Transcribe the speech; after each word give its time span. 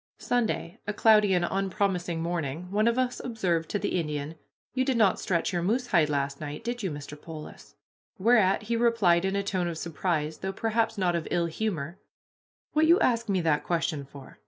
Sunday, 0.17 0.79
a 0.87 0.93
cloudy 0.93 1.31
and 1.35 1.45
unpromising 1.47 2.23
morning. 2.23 2.71
One 2.71 2.87
of 2.87 2.97
us 2.97 3.19
observed 3.23 3.69
to 3.69 3.77
the 3.77 3.99
Indian, 3.99 4.33
"You 4.73 4.83
did 4.83 4.97
not 4.97 5.19
stretch 5.19 5.53
your 5.53 5.61
moose 5.61 5.85
hide 5.85 6.09
last 6.09 6.41
night, 6.41 6.63
did 6.63 6.81
you, 6.81 6.89
Mr. 6.89 7.15
Polis?" 7.21 7.75
Whereat 8.17 8.63
he 8.63 8.75
replied 8.75 9.25
in 9.25 9.35
a 9.35 9.43
tone 9.43 9.67
of 9.67 9.77
surprise, 9.77 10.39
though 10.39 10.53
perhaps 10.53 10.97
not 10.97 11.15
of 11.15 11.27
ill 11.29 11.45
humor: 11.45 11.99
"What 12.73 12.87
you 12.87 12.99
ask 12.99 13.29
me 13.29 13.41
that 13.41 13.63
question 13.63 14.03
for? 14.03 14.39